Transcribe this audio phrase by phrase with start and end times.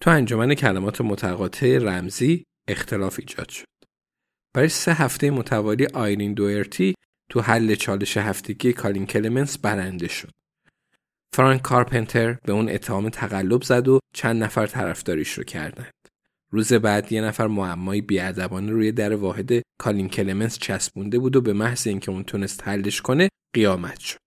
[0.00, 3.66] تو انجمن کلمات متقاطع رمزی اختلاف ایجاد شد.
[4.54, 6.94] برای سه هفته متوالی آیرین دوئرتی
[7.30, 10.30] تو حل چالش هفتگی کالین کلمنس برنده شد.
[11.32, 15.92] فرانک کارپنتر به اون اتهام تقلب زد و چند نفر طرفداریش رو کردند.
[16.50, 21.52] روز بعد یه نفر معمایی بیادبانه روی در واحد کالین کلمنس چسبونده بود و به
[21.52, 24.18] محض اینکه اون تونست حلش کنه قیامت شد.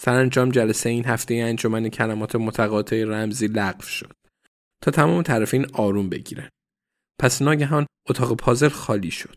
[0.00, 4.19] سرانجام جلسه این هفته انجمن کلمات متقاطع رمزی لغو شد
[4.82, 6.48] تا تمام طرفین آروم بگیرن.
[7.20, 9.34] پس ناگهان اتاق پازل خالی شد.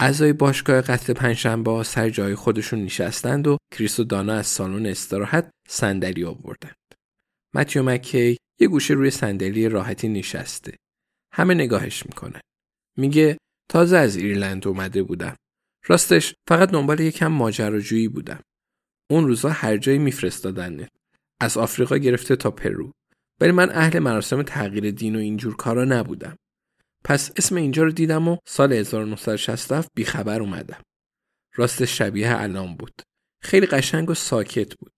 [0.00, 5.50] اعضای باشگاه قتل پنجشنبه سر جای خودشون نشستند و کریس و دانا از سالن استراحت
[5.68, 6.76] صندلی آوردند.
[7.54, 10.76] متیو مکی یه گوشه روی صندلی راحتی نشسته.
[11.32, 12.40] همه نگاهش می‌کنه.
[12.98, 13.38] میگه
[13.70, 15.36] تازه از ایرلند اومده بودم.
[15.86, 18.40] راستش فقط دنبال یکم ماجراجویی بودم.
[19.10, 20.88] اون روزا هر جایی میفرستادن.
[21.40, 22.92] از آفریقا گرفته تا پرو.
[23.42, 26.36] ولی من اهل مراسم تغییر دین و اینجور کارا نبودم.
[27.04, 30.82] پس اسم اینجا رو دیدم و سال 1967 بیخبر اومدم.
[31.56, 33.02] راست شبیه الان بود.
[33.42, 34.92] خیلی قشنگ و ساکت بود.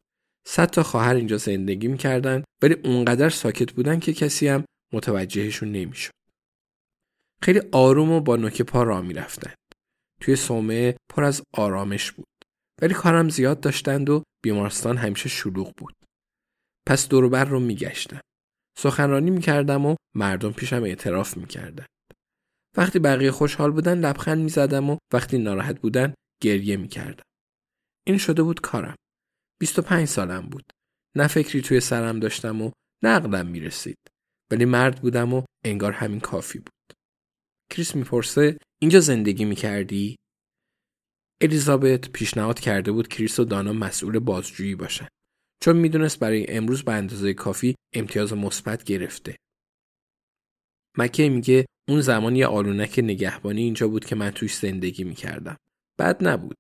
[0.47, 6.13] صد تا خواهر اینجا زندگی می‌کردن ولی اونقدر ساکت بودن که کسی هم متوجهشون نمی‌شد.
[7.43, 9.57] خیلی آروم و با نوک پا راه می‌رفتند.
[10.21, 12.27] توی صومعه پر از آرامش بود.
[12.83, 15.95] ولی کارم زیاد داشتند و بیمارستان همیشه شلوغ بود.
[16.87, 18.21] پس دوروبر رو میگشتم.
[18.79, 21.87] سخنرانی می‌کردم و مردم پیشم اعتراف می‌کردن.
[22.77, 27.25] وقتی بقیه خوشحال بودن لبخند می‌زدم و وقتی ناراحت بودن گریه می‌کردم.
[28.07, 28.97] این شده بود کارم.
[29.61, 30.65] 25 سالم بود.
[31.17, 32.71] نه فکری توی سرم داشتم و
[33.03, 33.99] نه عقلم می‌رسید.
[34.51, 36.97] ولی مرد بودم و انگار همین کافی بود.
[37.71, 40.17] کریس می‌پرسه اینجا زندگی می‌کردی؟
[41.43, 45.09] الیزابت پیشنهاد کرده بود کریس و دانا مسئول بازجویی باشن.
[45.63, 49.37] چون می‌دونست برای امروز به اندازه کافی امتیاز مثبت گرفته.
[50.99, 55.57] مکی میگه اون زمان یه آلونک نگهبانی اینجا بود که من توش زندگی می‌کردم.
[55.99, 56.57] بد نبود.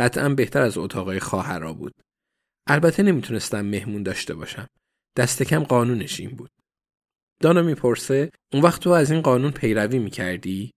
[0.00, 1.92] قطعا بهتر از اتاقای خواهرا بود.
[2.68, 4.66] البته نمی‌تونستم مهمون داشته باشم.
[5.18, 6.50] دست کم قانونش این بود.
[7.40, 10.70] دانا می‌پرسه اون وقت تو از این قانون پیروی می‌کردی؟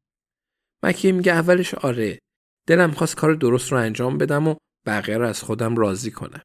[0.84, 2.20] مکیه میگه اولش آره.
[2.68, 4.56] دلم خواست کار درست رو انجام بدم و
[4.86, 6.42] بقیه رو از خودم راضی کنم.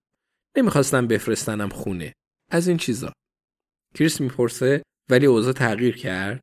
[0.56, 2.12] نمی‌خواستم بفرستنم خونه.
[2.50, 3.12] از این چیزا.
[3.94, 6.40] کریس می‌پرسه ولی اوضاع تغییر کرد؟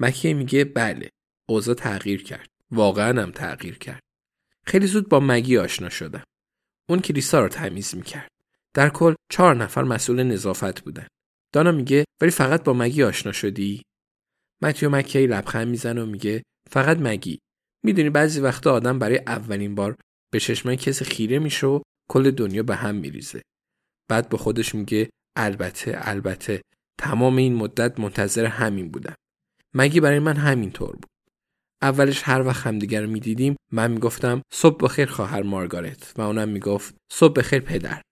[0.00, 1.10] مکیه میگه بله.
[1.48, 2.48] اوضاع تغییر کرد.
[2.70, 4.00] واقعا هم تغییر کرد.
[4.66, 6.24] خیلی زود با مگی آشنا شدم.
[6.88, 8.28] اون کلیسا رو تمیز می‌کرد.
[8.74, 11.06] در کل چهار نفر مسئول نظافت بودن.
[11.52, 13.82] دانا میگه ولی فقط با مگی آشنا شدی؟
[14.62, 17.38] متیو مکی لبخند می‌زنه و میگه فقط مگی.
[17.82, 19.96] می‌دونی بعضی وقتا آدم برای اولین بار
[20.32, 21.80] به چشمای کسی خیره میشه و
[22.14, 23.42] کل دنیا به هم میریزه.
[24.10, 26.62] بعد به خودش میگه البته البته
[27.00, 29.14] تمام این مدت منتظر همین بودم.
[29.74, 31.10] مگی برای من همین طور بود.
[31.82, 36.94] اولش هر وقت همدیگر رو می‌دیدیم من می‌گفتم صبح بخیر خواهر مارگارت و اونم می‌گفت
[37.12, 38.02] صبح بخیر پدر.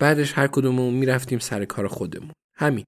[0.00, 2.32] بعدش هر کدوممون می‌رفتیم سر کار خودمون.
[2.56, 2.84] همین.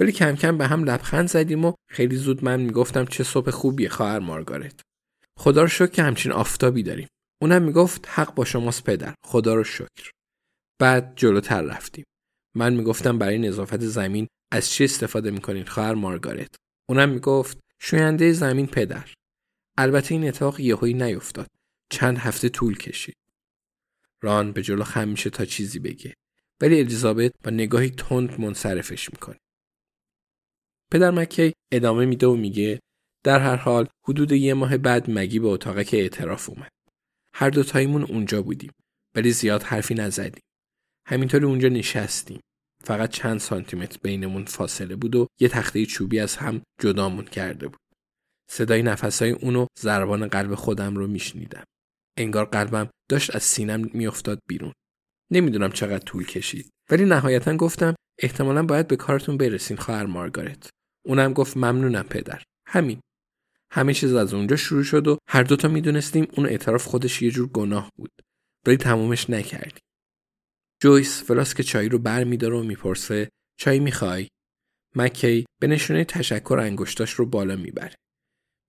[0.00, 3.88] ولی کم کم به هم لبخند زدیم و خیلی زود من می‌گفتم چه صبح خوبیه
[3.88, 4.80] خواهر مارگارت.
[5.38, 7.08] خدا رو شکر که همچین آفتابی داریم.
[7.42, 9.14] اونم می‌گفت حق با شماست پدر.
[9.24, 10.10] خدا رو شکر.
[10.78, 12.04] بعد جلوتر رفتیم.
[12.56, 16.54] من می‌گفتم برای نظافت زمین از چی استفاده می‌کنین خواهر مارگارت؟
[16.88, 19.14] اونم می‌گفت شوینده زمین پدر.
[19.78, 21.46] البته این اتفاق یهویی نیفتاد.
[21.90, 23.16] چند هفته طول کشید.
[24.22, 26.14] ران به جلو خم میشه تا چیزی بگه.
[26.60, 29.38] ولی الیزابت با نگاهی تند منصرفش می‌کنه.
[30.92, 32.80] پدر مکی ادامه میده و میگه
[33.24, 36.72] در هر حال حدود یه ماه بعد مگی به اتاق که اعتراف اومد.
[37.34, 38.72] هر دو تایمون اونجا بودیم
[39.14, 40.42] ولی زیاد حرفی نزدیم.
[41.06, 42.40] همینطوری اونجا نشستیم.
[42.84, 47.80] فقط چند سانتیمتر بینمون فاصله بود و یه تخته چوبی از هم جدامون کرده بود.
[48.50, 51.64] صدای نفسهای اونو ضربان قلب خودم رو میشنیدم.
[52.16, 54.72] انگار قلبم داشت از سینم میافتاد بیرون.
[55.30, 60.70] نمی‌دونم چقدر طول کشید ولی نهایتا گفتم احتمالا باید به کارتون برسین خواهر مارگارت.
[61.06, 62.42] اونم گفت ممنونم پدر.
[62.66, 63.00] همین.
[63.74, 67.48] همه چیز از اونجا شروع شد و هر دوتا می‌دونستیم اون اعتراف خودش یه جور
[67.48, 68.10] گناه بود.
[68.66, 69.82] ولی تمومش نکردیم.
[70.82, 73.28] جویس فلاسک چای رو بر میداره و می‌پرسه
[73.58, 74.28] چای می‌خوای؟
[74.96, 77.94] مکی به نشونه تشکر انگشتاش رو بالا می‌بره.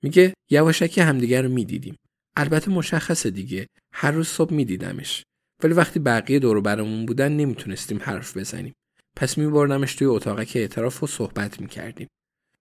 [0.04, 1.96] میگه یواشکی همدیگر رو می‌دیدیم.
[2.38, 3.68] البته مشخصه دیگه.
[3.94, 5.24] هر روز صبح میدیدمش.
[5.64, 8.74] ولی وقتی بقیه دور برامون بودن نمی‌تونستیم حرف بزنیم.
[9.16, 12.08] پس میبردمش توی اتاق که اعتراف و صحبت می‌کردیم.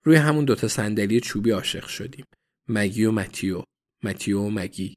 [0.04, 2.24] روی همون دوتا صندلی چوبی عاشق شدیم.
[2.68, 3.62] مگی و متیو.
[4.04, 4.94] متیو و مگی.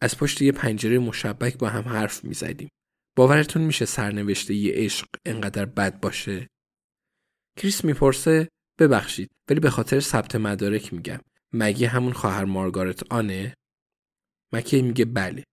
[0.00, 2.68] از پشت یه پنجره مشبک با هم حرف می‌زدیم.
[3.16, 6.48] باورتون میشه سرنوشته یه عشق انقدر بد باشه؟
[7.58, 8.48] کریس می‌پرسه
[8.78, 11.20] ببخشید ولی به خاطر ثبت مدارک میگم.
[11.52, 13.54] مگی همون خواهر مارگارت آنه؟
[14.52, 15.44] مکی میگه بله.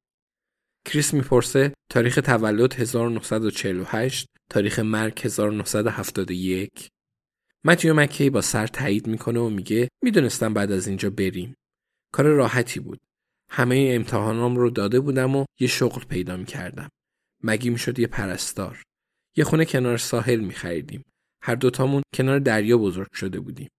[0.86, 6.90] کریس می‌پرسه تاریخ تولد 1948 تاریخ مرگ 1971
[7.66, 11.56] متیو مکی با سر تایید می‌کنه و میگه می‌دونستم بعد از اینجا بریم.
[12.14, 13.02] کار راحتی بود.
[13.50, 16.90] همه امتحانام رو داده بودم و یه شغل پیدا می‌کردم.
[17.44, 18.82] مگی می‌شد یه پرستار؟
[19.38, 21.04] یه خونه کنار ساحل میخریدیم.
[21.44, 23.70] هر دوتامون کنار دریا بزرگ شده بودیم.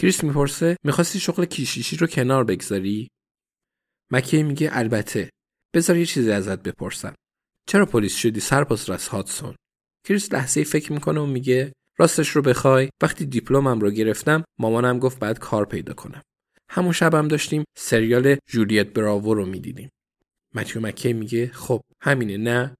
[0.00, 3.08] کریس می‌پرسه می‌خواستی شغل کیشیشی رو کنار بگذاری؟
[4.12, 5.30] مکی میگه البته.
[5.74, 7.14] بذار یه چیزی ازت بپرسم.
[7.68, 9.56] چرا پلیس شدی سرپاس راس هاتسون
[10.06, 12.88] کریس لحظه فکر می‌کنه و میگه راستش رو بخوای.
[13.02, 16.22] وقتی دیپلمم رو گرفتم مامانم گفت بعد کار پیدا کنم.
[16.70, 19.90] همون شبم داشتیم سریال جولیت براوو رو می‌دیدیم.
[20.54, 22.74] متیو مکی میگه خب همینه نه؟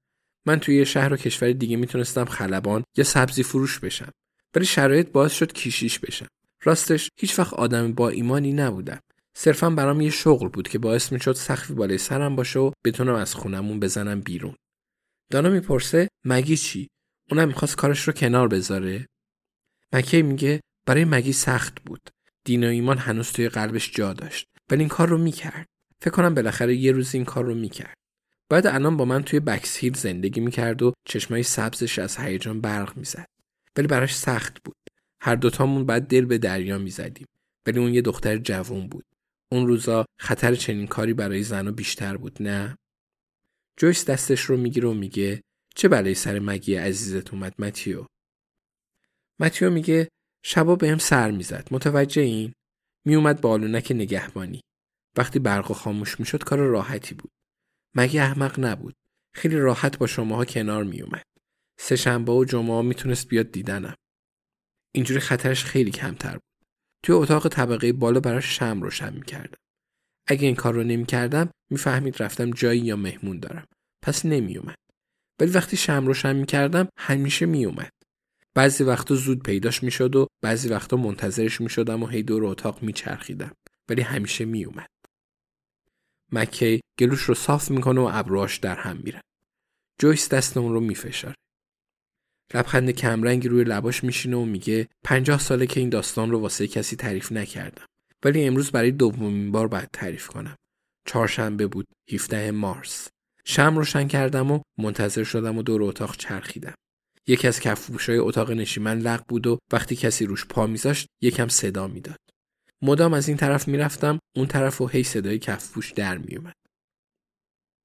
[0.47, 4.11] من توی یه شهر و کشور دیگه می‌تونستم خلبان یا سبزی فروش بشم.
[4.55, 6.27] ولی شرایط باعث شد کیشیش بشم.
[6.63, 8.99] راستش هیچ وقت آدم با ایمانی نبودم.
[9.37, 13.35] صرفا برام یه شغل بود که باعث می‌شد سخفی بالای سرم باشه و بتونم از
[13.35, 14.55] خونمون بزنم بیرون.
[15.31, 16.87] دانا می‌پرسه مگی چی؟
[17.31, 19.05] اونم می‌خواست کارش رو کنار بذاره؟
[19.93, 22.09] مکی میگه برای مگی سخت بود؟
[22.43, 24.47] دین و ایمان هنوز توی قلبش جا داشت.
[24.69, 25.67] ولی این کار رو می‌کرد.
[26.01, 27.97] فکر کنم بالاخره یه روز این کار رو می‌کرد.
[28.49, 32.97] بعد الان با من توی بکس هیل زندگی می‌کرد و چشمای سبزش از هیجان برق
[32.97, 33.27] می‌زد.
[33.77, 34.75] ولی براش سخت بود.
[35.21, 37.27] هر دوتامون بعد دل به دریا می‌زدیم.
[37.65, 39.05] ولی اون یه دختر جوون بود.
[39.51, 42.77] اون روزا خطر چنین کاری برای زنها بیشتر بود نه؟
[43.77, 45.41] جویس دستش رو می‌گیره و میگه
[45.75, 48.05] چه بلایی سر مگی عزیزت اومد متیو؟
[49.39, 50.09] متیو میگه
[50.45, 51.67] شبا بهم سر می‌زد.
[51.71, 52.53] متوجه این؟
[53.05, 54.61] میومد با آلونک نگهبانی.
[55.17, 57.31] وقتی برق خاموش می‌شد کار راحتی بود.
[57.95, 58.95] مگه احمق نبود.
[59.35, 61.23] خیلی راحت با شماها کنار میومد.
[61.79, 63.95] سه شنبه و جمعه می‌تونست بیاد دیدنم.
[64.95, 66.67] اینجوری خطرش خیلی کمتر بود.
[67.03, 69.57] توی اتاق طبقه بالا براش شم روشن می‌کردم.
[70.27, 73.67] اگه این کار رو نمی‌کردم می‌فهمید رفتم جایی یا مهمون دارم.
[74.03, 74.75] پس نمیومد.
[75.39, 77.91] ولی وقتی شم روشن می‌کردم همیشه میومد.
[78.55, 83.51] بعضی وقتا زود پیداش می‌شد و بعضی وقتا منتظرش می‌شدم و هی دور اتاق میچرخیدم.
[83.89, 84.89] ولی همیشه میومد
[86.31, 89.21] مکی گلوش رو صاف می‌کنه و ابروهاش در هم میره
[89.99, 91.35] جویس دست اون رو میفشاره
[92.53, 96.95] لبخند کمرنگی روی لباش میشینه و میگه پنجاه ساله که این داستان رو واسه کسی
[96.95, 97.85] تعریف نکردم.
[98.23, 100.55] ولی امروز برای دومین بار باید تعریف کنم.
[101.05, 103.07] چهارشنبه بود 17 مارس.
[103.45, 106.73] شم روشن کردم و منتظر شدم و دور اتاق چرخیدم.
[107.27, 111.87] یکی از کفپوشای اتاق نشیمن لق بود و وقتی کسی روش پا میذاشت یکم صدا
[111.87, 112.19] می‌داد.
[112.81, 116.55] مدام از این طرف می‌رفتم اون طرف و هی صدای کفپوش در میومد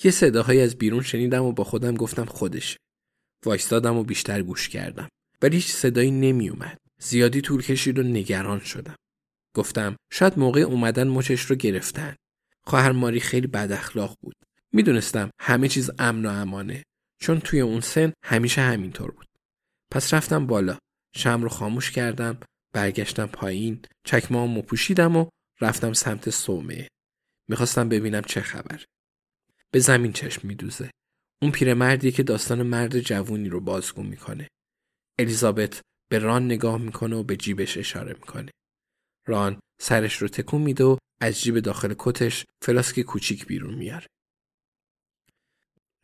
[0.04, 2.76] یه صداهایی از بیرون شنیدم و با خودم گفتم خودشه.
[3.44, 5.08] وایستادم و بیشتر گوش کردم.
[5.42, 8.96] ولی هیچ صدایی نمیومد زیادی طول کشید و نگران شدم.
[9.54, 12.16] گفتم شاید موقع اومدن مچش رو گرفتن.
[12.66, 14.36] خواهر ماری خیلی بد اخلاق بود.
[14.72, 16.82] می‌دونستم همه چیز امن و امانه.
[17.20, 19.26] چون توی اون سن همیشه همینطور بود.
[19.90, 20.78] پس رفتم بالا
[21.16, 22.40] شم رو خاموش کردم
[22.72, 25.28] برگشتم پایین چکمامو پوشیدم و
[25.60, 26.88] رفتم سمت صومعه
[27.48, 28.84] می‌خواستم ببینم چه خبر
[29.70, 30.90] به زمین چشم میدوزه
[31.42, 34.48] اون پیرمردی که داستان مرد جوونی رو بازگو می‌کنه.
[35.18, 35.80] الیزابت
[36.10, 38.50] به ران نگاه می‌کنه و به جیبش اشاره می‌کنه.
[39.26, 44.06] ران سرش رو تکون میده و از جیب داخل کتش فلاسک کوچیک بیرون میاره.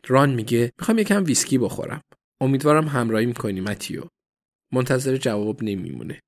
[0.07, 2.01] ران میگه می‌خوام یکم ویسکی بخورم.
[2.41, 4.03] امیدوارم همراهی می‌کنی متیو.
[4.73, 6.21] منتظر جواب نمیمونه.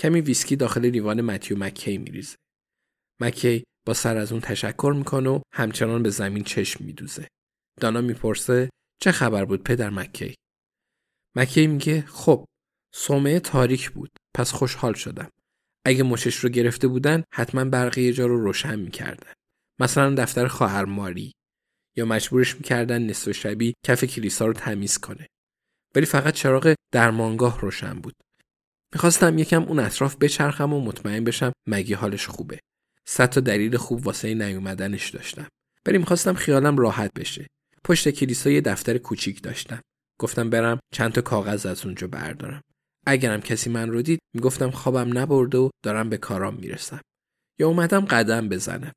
[0.00, 2.36] کمی ویسکی داخل لیوان متیو مکی میریزه.
[3.20, 7.28] مکی با سر از اون تشکر می‌کنه و همچنان به زمین چشم میدوزه.
[7.80, 8.70] دانا می‌پرسه
[9.02, 10.34] چه خبر بود پدر مکی؟
[11.36, 12.46] مکی میگه خب
[12.94, 15.30] سومه تاریک بود پس خوشحال شدم.
[15.86, 19.32] اگه مچش رو گرفته بودن حتما برقی یه جا رو روشن می‌کردن.
[19.80, 21.32] مثلا دفتر خواهر ماری
[21.96, 25.26] یا مجبورش می‌کردن نصف شبی کف کلیسا رو تمیز کنه.
[25.94, 28.14] ولی فقط چراغ درمانگاه روشن بود.
[28.94, 32.60] می‌خواستم یکم اون اطراف بچرخم و مطمئن بشم مگی حالش خوبه.
[33.08, 35.48] صد تا دلیل خوب واسه نیومدنش داشتم.
[35.86, 37.46] ولی می‌خواستم خیالم راحت بشه.
[37.84, 39.80] پشت کلیسا یه دفتر کوچیک داشتم.
[40.20, 42.62] گفتم برم چند تا کاغذ از اونجا بردارم.
[43.06, 47.00] اگرم کسی من رو دید می‌گفتم خوابم نبرده و دارم به کارام می‌رسم.
[47.60, 48.92] یا اومدم قدم بزنم.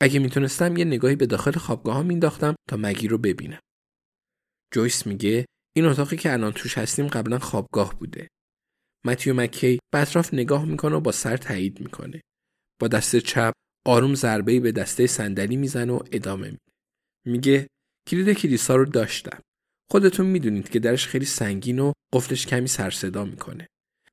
[0.00, 3.60] اگه می‌تونستم یه نگاهی به داخل خوابگاه ها مینداختم تا مگی رو ببینم.
[4.74, 8.28] جویس میگه این اتاقی که الان توش هستیم قبلا خوابگاه بوده.
[9.06, 12.20] متیو مکی به اطراف نگاه می‌کنه و با سر تایید می‌کنه.
[12.80, 13.52] با دست چپ
[13.86, 16.58] آروم ضربه‌ای به دسته صندلی می‌زنه و ادامه میده.
[17.26, 17.66] میگه
[18.08, 19.40] کلید کلیسا رو داشتم.
[19.90, 23.66] خودتون می‌دونید که درش خیلی سنگین و قفلش کمی سر صدا می‌کنه.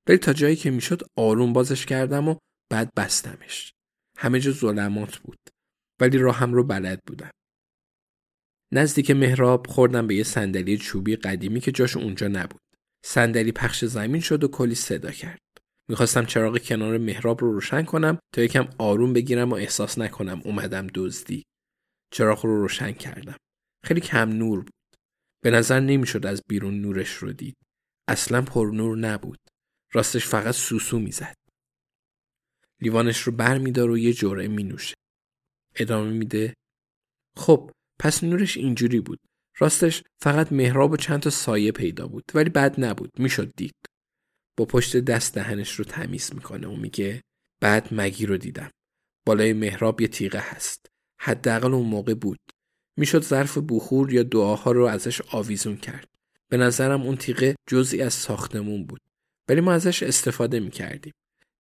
[0.08, 2.36] ولی تا جایی که می‌شد آروم بازش کردم و
[2.72, 3.72] بعد بستمش.
[4.18, 5.40] همه جا ظلمات بود.
[6.02, 7.32] ولی راهم رو بلد بودم.
[8.72, 12.62] نزدیک محراب خوردم به یه صندلی چوبی قدیمی که جاش اونجا نبود.
[13.06, 15.40] صندلی پخش زمین شد و کلی صدا کرد.
[15.90, 20.88] می‌خواستم چراغ کنار محراب رو روشن کنم تا یکم آروم بگیرم و احساس نکنم اومدم
[20.96, 21.44] دزدی.
[22.14, 23.38] چراغ رو روشن کردم.
[23.84, 24.74] خیلی کم نور بود.
[25.44, 27.56] به نظر نمی‌شد از بیرون نورش رو دید.
[28.08, 29.40] اصلا پر نور نبود.
[29.94, 31.36] راستش فقط سوسو می‌زد.
[32.82, 34.96] لیوانش رو بر میدار و یه جرعه می نوشه.
[35.76, 36.54] ادامه میده.
[37.38, 39.20] خب پس نورش اینجوری بود.
[39.58, 43.76] راستش فقط محراب و چند تا سایه پیدا بود ولی بد نبود می‌شد دید.
[44.58, 47.22] با پشت دست دهنش رو تمیز می‌کنه و میگه
[47.62, 48.70] بعد مگی رو دیدم.
[49.26, 50.86] بالای محراب یه تیغه هست.
[51.22, 52.40] حداقل اون موقع بود.
[52.98, 56.08] می‌شد ظرف بخور یا دعاها رو ازش آویزون کرد.
[56.50, 59.02] به نظرم اون تیغه جزئی از ساختمون بود.
[59.50, 61.14] ولی ما ازش استفاده می‌کردیم.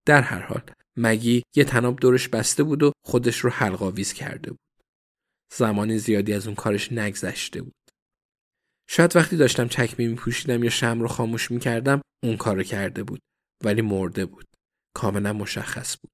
[0.05, 0.61] در هر حال
[0.97, 4.59] مگی یه تناب دورش بسته بود و خودش رو حلقاویز کرده بود.
[5.51, 7.73] زمان زیادی از اون کارش نگذشته بود.
[8.89, 13.03] شاید وقتی داشتم چکمه می پوشیدم یا شم رو خاموش می کردم اون کارو کرده
[13.03, 13.19] بود
[13.63, 14.45] ولی مرده بود.
[14.95, 16.11] کاملا مشخص بود.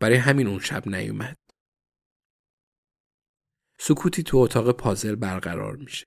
[0.00, 1.36] برای همین اون شب نیومد.
[3.78, 6.04] سکوتی تو اتاق پازل برقرار میشه.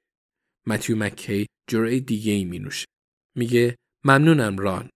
[0.68, 2.86] متیو مکی جرعه دیگه ای می نوشه.
[3.38, 3.76] میگه
[4.06, 4.90] ممنونم ران.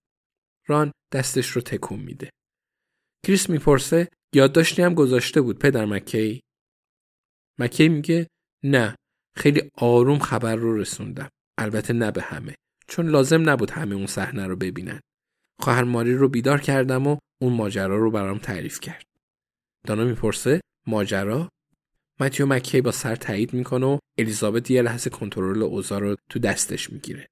[0.68, 2.30] ران دستش رو تکون میده.
[3.26, 6.42] کریس می‌پرسه یادداشتی هم گذاشته بود پدر مکی؟
[7.60, 8.28] مکی میگه
[8.64, 8.96] نه
[9.36, 11.30] خیلی آروم خبر رو رسوندم.
[11.58, 12.56] البته نه به همه.
[12.88, 15.00] چون لازم نبود همه اون صحنه رو ببینن.
[15.60, 19.06] خواهر ماری رو بیدار کردم و اون ماجرا رو برام تعریف کرد.
[19.88, 21.50] دانا می‌پرسه ماجرا؟
[22.20, 26.90] متیو مکی با سر تایید می‌کنه و الیزابت یه لحظه کنترل اوضاع رو تو دستش
[26.90, 27.28] می‌گیره.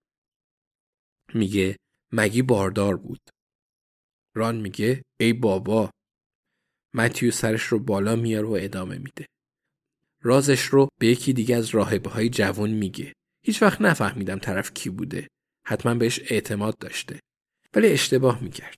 [1.33, 1.77] میگه
[2.11, 3.19] مگی باردار بود.
[4.35, 5.91] ران میگه ای بابا.
[6.93, 9.25] متیو سرش رو بالا میاره و ادامه میده.
[10.25, 13.13] رازش رو به یکی دیگه از راهبه های جوان میگه.
[13.45, 15.27] هیچ وقت نفهمیدم طرف کی بوده.
[15.67, 17.19] حتما بهش اعتماد داشته.
[17.75, 18.75] ولی اشتباه می‌کرد.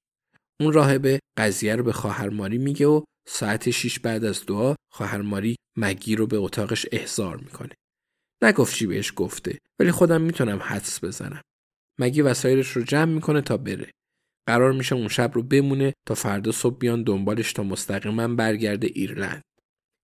[0.61, 5.21] اون راهبه قضیه رو به خواهر ماری میگه و ساعت 6 بعد از دعا خواهر
[5.21, 7.73] ماری مگی رو به اتاقش احضار می‌کنه.
[8.43, 11.41] نگفت چی بهش گفته ولی خودم می‌تونم حدس بزنم.
[11.99, 13.91] مگی وسایلش رو جمع می‌کنه تا بره.
[14.47, 19.41] قرار میشه اون شب رو بمونه تا فردا صبح بیان دنبالش تا مستقیما برگرده ایرلند.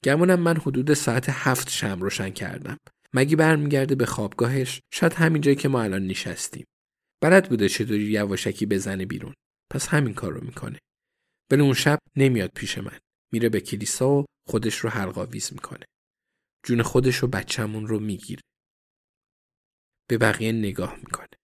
[0.03, 2.77] گمونم من حدود ساعت هفت شم روشن کردم.
[3.13, 6.65] مگی برمیگرده به خوابگاهش شاید همین جایی که ما الان نشستیم.
[7.21, 9.33] بلد بوده چطوری یواشکی بزنه بیرون.
[9.71, 10.79] پس همین کار رو می‌کنه.
[11.51, 12.99] ولی اون شب نمیاد پیش من.
[13.33, 15.85] میره به کلیسا و خودش رو حلقاویز می‌کنه.
[16.65, 18.41] جون خودش و بچهمون رو می‌گیره.
[20.09, 21.37] به بقیه نگاه می‌کنه.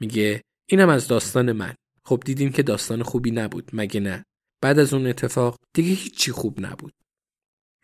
[0.00, 1.74] میگه اینم از داستان من.
[2.04, 4.24] خب دیدیم که داستان خوبی نبود مگه نه؟
[4.62, 6.92] بعد از اون اتفاق دیگه هیچی خوب نبود.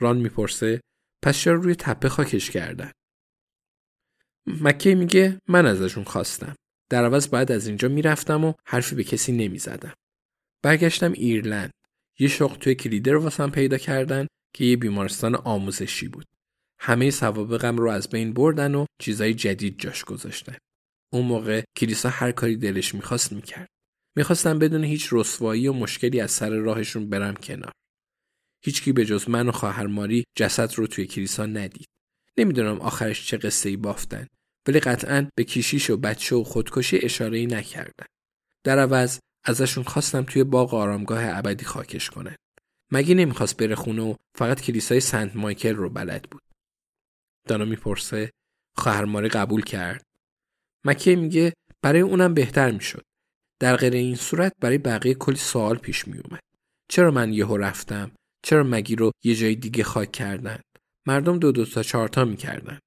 [0.01, 0.81] ران می‌پرسه
[1.23, 2.93] پس چرا روی تپه خاکش کردن؟
[4.47, 6.55] مکه میگه من ازشون خواستم.
[6.91, 9.95] در عوض بعد از اینجا می‌رفتم و حرفی به کسی نمی‌زدم.
[10.63, 11.71] برگشتم ایرلند.
[12.19, 16.27] یه شغل توی کلیدر واسم پیدا کردن که یه بیمارستان آموزشی بود.
[16.79, 20.57] همه سوابقم رو از بین بردن و چیزای جدید جاش گذاشتن.
[21.13, 23.69] اون موقع کلیسا هر کاری دلش می‌خواست می‌کرد.
[24.17, 27.73] می‌خواستم بدون هیچ رسوایی و مشکلی از سر راهشون برم کنار.
[28.65, 31.89] هیچکی به جز من و خواهر ماری جسد رو توی کلیسا ندید.
[32.37, 34.27] نمی‌دونم آخرش چه قصه ای بافتن
[34.69, 38.07] ولی قطعا به کیشیش و بچه و خودکشی اشاره ای نکردن.
[38.65, 42.37] در عوض ازشون خواستم توی باغ آرامگاه ابدی خاکش کنن.
[42.93, 46.43] مگه نمی‌خواست بره خونه و فقط کلیسای سنت مایکل رو بلد بود.
[47.49, 48.31] دانا می‌پرسه
[48.77, 50.05] خواهر ماری قبول کرد.
[50.85, 51.53] مکه میگه
[51.83, 53.05] برای اونم بهتر می‌شد.
[53.61, 56.43] در غیر این صورت برای بقیه کلی سوال پیش میومد.
[56.89, 58.11] چرا من یهو رفتم؟
[58.45, 60.61] چرا مگی رو یه جای دیگه خاک کردن؟
[61.07, 62.79] مردم دو دو تا چهارتا می‌کردن.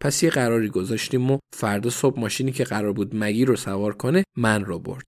[0.00, 4.24] پس یه قراری گذاشتیم و فردا صبح ماشینی که قرار بود مگی رو سوار کنه
[4.36, 5.06] من رو برد.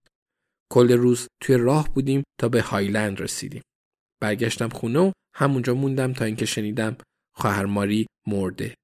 [0.72, 3.62] کل روز توی راه بودیم تا به هایلند رسیدیم.
[4.20, 6.96] برگشتم خونه و همونجا موندم تا اینکه شنیدم
[7.34, 8.74] خواهر ماری مرده.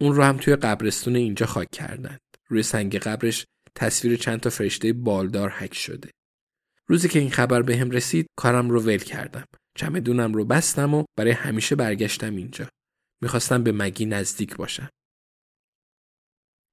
[0.00, 2.20] اون رو هم توی قبرستون اینجا خاک کردند.
[2.48, 6.10] روی سنگ قبرش تصویر چند تا فرشته بالدار حک شده.
[6.86, 9.44] روزی که این خبر به هم رسید کارم رو ول کردم.
[9.78, 12.68] چمدونم رو بستم و برای همیشه برگشتم اینجا.
[13.22, 14.88] می‌خواستم به مگی نزدیک باشم.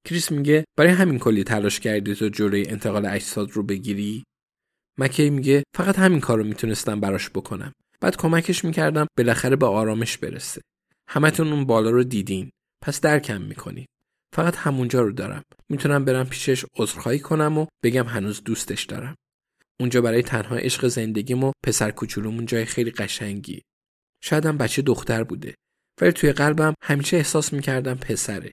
[0.08, 4.24] کریس میگه برای همین کلی تلاش کردی تا جلوی انتقال اجساد رو بگیری؟
[5.00, 7.74] مکی میگه فقط همین کار رو می‌تونستم براش بکنم.
[8.02, 10.62] بعد کمکش می‌کردم بالاخره به آرامش برسه.
[11.10, 12.50] همتون اون بالا رو دیدین.
[12.84, 13.88] پس درکم می‌کنید.
[14.36, 15.44] فقط همونجا رو دارم.
[15.70, 19.16] می‌تونم برم پیشش عذرخواهی کنم و بگم هنوز دوستش دارم.
[19.80, 23.62] اونجا برای تنها عشق زندگیم و پسر کوچولومون جای خیلی قشنگی.
[24.24, 25.56] شایدم بچه دختر بوده.
[26.02, 28.52] ولی توی قلبم همیشه احساس می‌کردم پسره.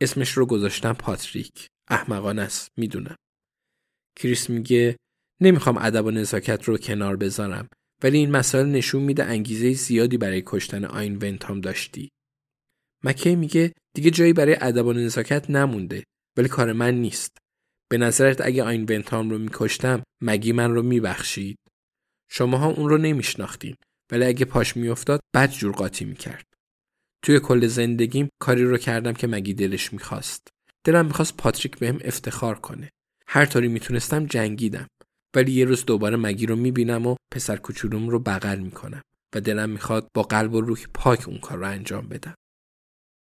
[0.00, 1.66] اسمش رو گذاشتم پاتریک.
[1.88, 2.68] احمقانه است.
[2.76, 3.16] می‌دونم.
[4.16, 4.96] کریس میگه
[5.42, 7.68] نمی‌خوام ادب و نزاکت رو کنار بذارم
[8.02, 12.08] ولی این مسائل نشون میده انگیزه زیادی برای کشتن آین ونتام داشتی.
[13.04, 16.04] مکی میگه دیگه جایی برای ادب و نزاکت نمونده
[16.36, 17.38] ولی کار من نیست.
[17.88, 21.58] به نظرت اگه آین ونتام رو میکشتم مگی من رو میبخشید؟
[22.30, 23.76] شماها اون رو نمیشناختین
[24.12, 26.44] ولی اگه پاش میافتاد بد جور قاطی می‌کرد.
[27.22, 30.48] توی کل زندگیم کاری رو کردم که مگی دلش می‌خواست.
[30.84, 32.90] دلم می‌خواست پاتریک بهم افتخار کنه.
[33.26, 34.86] هر طوری می‌تونستم جنگیدم.
[35.36, 39.02] ولی یه روز دوباره مگی رو می‌بینم و پسر کوچولوم رو بغل می‌کنم
[39.34, 42.34] و دلم می‌خواد با قلب و روح پاک اون کار رو انجام بدم.